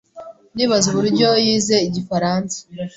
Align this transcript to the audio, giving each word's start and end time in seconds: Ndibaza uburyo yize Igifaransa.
Ndibaza 0.53 0.85
uburyo 0.91 1.29
yize 1.45 1.75
Igifaransa. 1.87 2.57